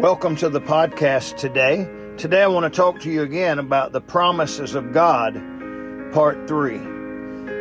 Welcome 0.00 0.34
to 0.36 0.48
the 0.48 0.62
podcast 0.62 1.36
today. 1.36 1.86
Today 2.16 2.42
I 2.42 2.46
want 2.46 2.64
to 2.64 2.74
talk 2.74 3.00
to 3.00 3.10
you 3.10 3.20
again 3.20 3.58
about 3.58 3.92
the 3.92 4.00
promises 4.00 4.74
of 4.74 4.94
God, 4.94 5.34
part 6.10 6.48
3. 6.48 6.78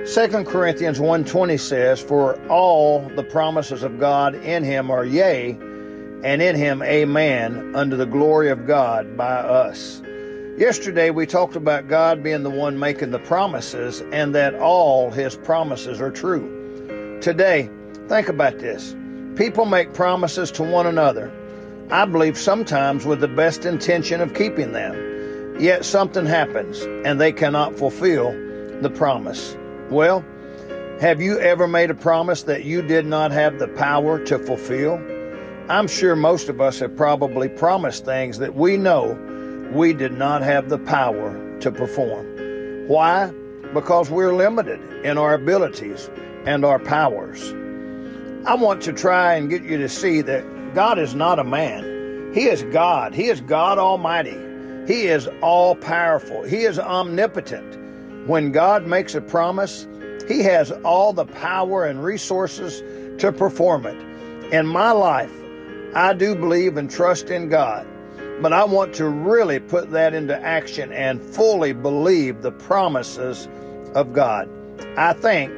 2 0.05 0.46
Corinthians 0.46 1.02
1:20 1.02 1.57
says, 1.57 1.99
"For 1.99 2.39
all 2.47 3.02
the 3.17 3.23
promises 3.23 3.83
of 3.83 3.99
God 3.99 4.36
in 4.36 4.63
him 4.63 4.89
are 4.89 5.04
yea, 5.04 5.57
and 6.23 6.41
in 6.41 6.55
him 6.55 6.81
amen, 6.81 7.73
unto 7.75 7.97
the 7.97 8.05
glory 8.05 8.49
of 8.49 8.65
God 8.65 9.17
by 9.17 9.33
us." 9.33 10.01
Yesterday 10.57 11.09
we 11.09 11.25
talked 11.25 11.57
about 11.57 11.89
God 11.89 12.23
being 12.23 12.43
the 12.43 12.49
one 12.49 12.79
making 12.79 13.11
the 13.11 13.19
promises 13.19 14.01
and 14.13 14.33
that 14.35 14.55
all 14.55 15.11
his 15.11 15.35
promises 15.35 15.99
are 15.99 16.09
true. 16.09 16.49
Today, 17.19 17.69
think 18.07 18.29
about 18.29 18.59
this. 18.59 18.95
People 19.35 19.65
make 19.65 19.91
promises 19.93 20.51
to 20.51 20.63
one 20.63 20.87
another. 20.87 21.29
I 21.91 22.05
believe 22.05 22.37
sometimes 22.37 23.03
with 23.03 23.19
the 23.19 23.27
best 23.27 23.66
intention 23.66 24.21
of 24.21 24.35
keeping 24.35 24.73
them. 24.73 25.59
Yet 25.59 25.84
something 25.84 26.27
happens 26.27 26.81
and 26.81 27.20
they 27.20 27.31
cannot 27.31 27.80
fulfill 27.80 28.31
the 28.81 28.91
promise. 28.91 29.57
Well, 29.89 30.23
have 31.02 31.20
you 31.20 31.39
ever 31.39 31.67
made 31.67 31.89
a 31.89 31.95
promise 31.95 32.44
that 32.44 32.63
you 32.63 32.83
did 32.83 33.07
not 33.07 33.31
have 33.31 33.57
the 33.57 33.67
power 33.70 34.23
to 34.25 34.38
fulfill? 34.38 34.95
I'm 35.67 35.88
sure 35.88 36.16
most 36.16 36.47
of 36.47 36.61
us 36.61 36.77
have 36.77 36.95
probably 36.95 37.49
promised 37.49 38.05
things 38.05 38.38
that 38.38 38.53
we 38.53 38.77
know 38.77 39.17
we 39.73 39.94
did 39.94 40.13
not 40.13 40.44
have 40.44 40.69
the 40.69 40.77
power 40.77 41.59
to 41.61 41.71
perform. 41.71 42.88
Why? 42.88 43.33
Because 43.73 44.11
we're 44.11 44.35
limited 44.35 44.80
in 45.03 45.17
our 45.17 45.33
abilities 45.33 46.09
and 46.45 46.63
our 46.63 46.77
powers. 46.77 47.53
I 48.45 48.55
want 48.55 48.81
to 48.84 48.93
try 48.93 49.35
and 49.35 49.49
get 49.49 49.63
you 49.63 49.77
to 49.79 49.89
see 49.89 50.21
that 50.21 50.73
God 50.73 50.97
is 50.97 51.13
not 51.13 51.39
a 51.39 51.43
man. 51.43 52.31
He 52.34 52.45
is 52.45 52.63
God. 52.63 53.13
He 53.13 53.25
is 53.25 53.41
God 53.41 53.77
Almighty. 53.77 54.38
He 54.88 55.07
is 55.07 55.27
all 55.41 55.75
powerful. 55.75 56.44
He 56.44 56.61
is 56.61 56.80
omnipotent. 56.80 58.27
When 58.27 58.52
God 58.52 58.88
makes 58.88 59.14
a 59.14 59.22
promise, 59.22 59.88
He 60.27 60.44
has 60.44 60.72
all 60.83 61.11
the 61.11 61.25
power 61.25 61.86
and 61.86 62.03
resources 62.03 62.81
to 63.22 63.31
perform 63.31 63.86
it. 63.86 64.53
In 64.53 64.66
my 64.66 64.92
life, 64.92 65.33
I 65.94 66.14
do 66.14 66.33
believe 66.33 66.77
and 66.77 66.89
trust 66.89 67.30
in 67.30 67.49
God, 67.49 67.86
but 68.42 68.53
I 68.53 68.64
want 68.64 68.95
to 68.95 69.09
really 69.09 69.59
put 69.59 69.92
that 69.92 70.14
into 70.14 70.39
action 70.39 70.94
and 70.94 71.21
fully 71.21 71.73
believe 71.73 72.42
the 72.42 72.52
promises 72.52 73.49
of 73.95 74.14
God. 74.14 74.49
I 74.97 75.14
think, 75.14 75.52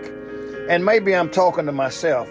and 0.67 0.83
maybe 0.83 1.15
I'm 1.15 1.29
talking 1.29 1.67
to 1.67 1.71
myself, 1.71 2.29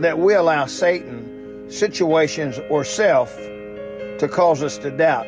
that 0.00 0.18
we 0.18 0.34
allow 0.34 0.66
Satan 0.66 1.32
situations, 1.72 2.60
or 2.70 2.84
self 2.84 3.34
to 3.36 4.28
cause 4.30 4.62
us 4.62 4.78
to 4.78 4.90
doubt 4.90 5.26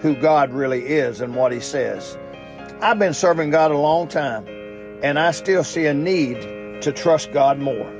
who 0.00 0.14
God 0.14 0.52
really 0.52 0.82
is 0.86 1.20
and 1.20 1.34
what 1.34 1.52
He 1.52 1.60
says. 1.60 2.16
I've 2.80 2.98
been 2.98 3.14
serving 3.14 3.50
God 3.50 3.70
a 3.70 3.78
long 3.78 4.08
time, 4.08 4.46
and 5.02 5.18
I 5.18 5.30
still 5.30 5.64
see 5.64 5.86
a 5.86 5.94
need 5.94 6.82
to 6.82 6.92
trust 6.92 7.32
God 7.32 7.58
more. 7.58 7.90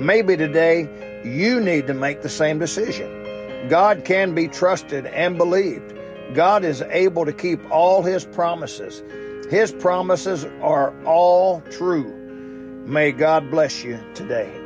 Maybe 0.00 0.36
today 0.36 0.88
you 1.24 1.60
need 1.60 1.86
to 1.86 1.94
make 1.94 2.22
the 2.22 2.28
same 2.28 2.58
decision. 2.58 3.68
God 3.68 4.04
can 4.04 4.34
be 4.34 4.48
trusted 4.48 5.06
and 5.06 5.36
believed. 5.36 5.94
God 6.34 6.64
is 6.64 6.82
able 6.82 7.26
to 7.26 7.32
keep 7.32 7.60
all 7.70 8.02
His 8.02 8.24
promises. 8.24 9.02
His 9.50 9.70
promises 9.70 10.46
are 10.62 10.94
all 11.04 11.60
true. 11.70 12.10
May 12.86 13.12
God 13.12 13.50
bless 13.50 13.84
you 13.84 14.00
today. 14.14 14.61